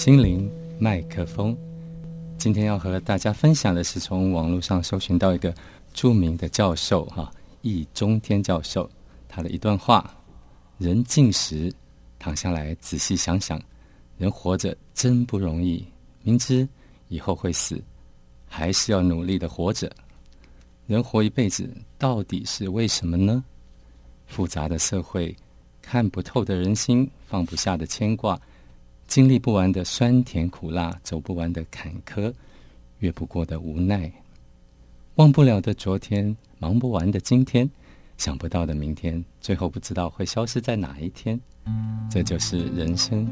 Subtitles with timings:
[0.00, 1.54] 心灵麦克风。
[2.38, 5.54] 今天要和大家分享的是从网络上搜寻到一个
[5.92, 7.30] 著名的教授哈
[7.60, 8.90] 易中天教授
[9.28, 10.10] 他的一段话：
[10.78, 11.70] 人静时
[12.18, 13.60] 躺下来仔细想想，
[14.16, 15.84] 人活着真不容易。
[16.22, 16.66] 明知
[17.08, 17.78] 以后会死，
[18.46, 19.92] 还是要努力的活着。
[20.86, 23.44] 人活一辈子，到底是为什么呢？
[24.26, 25.36] 复杂的社会，
[25.82, 28.40] 看不透的人心，放不下的牵挂，
[29.10, 32.32] 经历不完的酸甜苦辣，走不完的坎坷，
[33.00, 34.08] 越不过的无奈，
[35.16, 37.68] 忘不了的昨天，忙不完的今天，
[38.18, 41.38] 想不到的明天，最后不知道会消失在哪一天。
[42.08, 43.28] 这就是人生。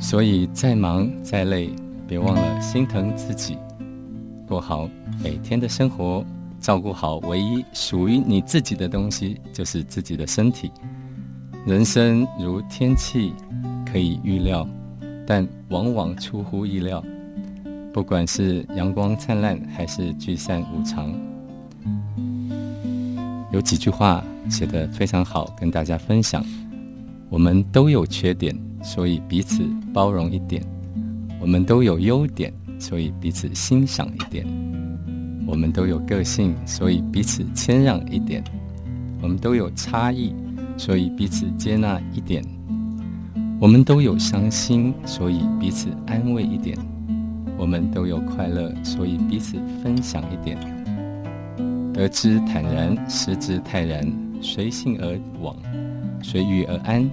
[0.00, 1.70] 所以再忙再累，
[2.08, 3.56] 别忘了心疼自己。
[4.48, 4.90] 过好
[5.22, 6.26] 每天的生活，
[6.58, 10.72] 照顾好唯一属于你自己的东西，就是自己的身体。
[11.64, 13.32] 人生如天气，
[13.90, 14.68] 可以预料，
[15.26, 17.02] 但往往出乎意料。
[17.92, 21.12] 不管是阳光灿烂，还是聚散无常，
[23.52, 26.44] 有几句话写得非常好，跟大家分享。
[27.28, 30.62] 我们都有缺点，所以彼此包容一点；
[31.40, 32.52] 我们都有优点。
[32.78, 34.46] 所以彼此欣赏一点，
[35.46, 38.42] 我们都有个性，所以彼此谦让一点；
[39.20, 40.32] 我们都有差异，
[40.78, 42.42] 所以彼此接纳一点；
[43.60, 46.74] 我们都有伤心，所以彼此安慰一点；
[47.58, 50.56] 我们都有快乐，所以彼此分享一点。
[51.92, 54.02] 得之坦然，失之泰然，
[54.40, 55.54] 随性而往，
[56.22, 57.08] 随遇而安，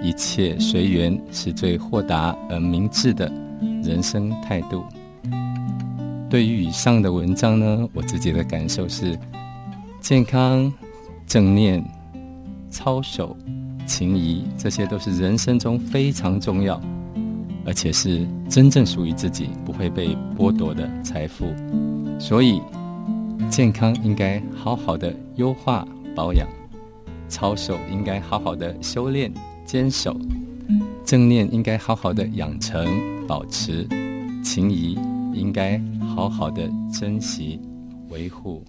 [0.00, 3.30] 一切随缘，是最豁达而明智的。
[3.82, 4.84] 人生态度。
[6.30, 9.18] 对于以上的文章呢，我自己的感受是：
[10.00, 10.72] 健康、
[11.26, 11.84] 正念、
[12.70, 13.36] 操守、
[13.92, 16.80] 情谊，这些都是人生中非常重要，
[17.66, 21.54] 而且是真正属于自己、不会被剥夺的财富。
[22.18, 22.62] 所以，
[23.50, 25.86] 健康应该好好的优化
[26.16, 26.48] 保养，
[27.28, 29.30] 操守应该好好的修炼
[29.66, 30.16] 坚守。
[31.04, 32.86] 正念应该好好的养成、
[33.28, 33.86] 保持，
[34.42, 34.98] 情谊
[35.34, 35.78] 应该
[36.16, 37.60] 好好的珍惜、
[38.08, 38.64] 维护。